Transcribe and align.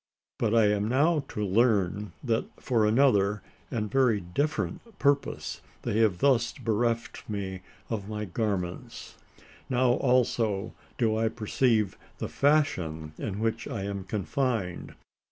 But 0.39 0.55
I 0.55 0.65
am 0.71 0.87
now 0.87 1.25
to 1.27 1.45
learn 1.45 2.13
that 2.23 2.45
for 2.59 2.87
another, 2.87 3.43
and 3.69 3.91
very 3.91 4.19
different, 4.19 4.97
purpose 4.97 5.61
have 5.83 5.83
they 5.93 6.07
thus 6.07 6.53
bereft 6.53 7.29
me 7.29 7.61
of 7.87 8.09
my 8.09 8.25
garments. 8.25 9.15
Now 9.69 9.91
also 9.91 10.73
do 10.97 11.15
I 11.15 11.27
perceive 11.29 11.99
the 12.17 12.29
fashion 12.29 13.13
in 13.19 13.37
which 13.39 13.67
I 13.67 13.83
am 13.83 14.03
confined. 14.03 14.95